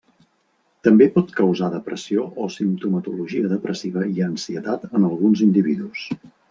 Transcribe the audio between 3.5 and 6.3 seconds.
depressiva i ansietat en alguns individus.